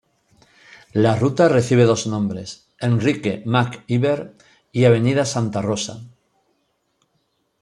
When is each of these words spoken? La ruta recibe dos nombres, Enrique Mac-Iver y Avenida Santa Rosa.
La 0.93 1.11
ruta 1.19 1.47
recibe 1.47 1.83
dos 1.83 2.07
nombres, 2.07 2.71
Enrique 2.79 3.43
Mac-Iver 3.45 4.35
y 4.71 4.85
Avenida 4.85 5.25
Santa 5.25 5.61
Rosa. 5.61 6.01